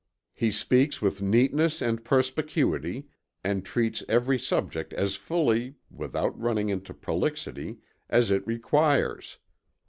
[0.33, 3.05] He speaks with neatness and perspicuity,
[3.43, 7.77] and treats every subject as fully, without running into prolixity,
[8.09, 9.37] as it requires.